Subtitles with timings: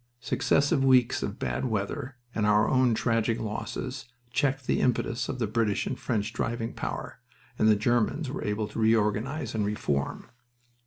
[0.19, 5.45] Successive weeks of bad weather and our own tragic losses checked the impetus of the
[5.45, 7.19] British and French driving power,
[7.59, 10.25] and the Germans were able to reorganize and reform.